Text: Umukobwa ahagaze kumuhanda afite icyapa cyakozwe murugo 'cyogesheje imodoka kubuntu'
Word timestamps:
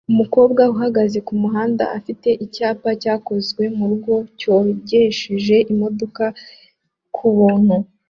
Umukobwa 0.11 0.61
ahagaze 0.73 1.17
kumuhanda 1.27 1.83
afite 1.97 2.29
icyapa 2.45 2.89
cyakozwe 3.01 3.63
murugo 3.77 4.13
'cyogesheje 4.39 5.55
imodoka 5.73 6.23
kubuntu' 7.15 7.77